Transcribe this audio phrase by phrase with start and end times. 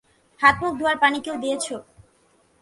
[0.41, 1.73] হাত-মুখ ধোবার পানি কেউ দিয়েছে?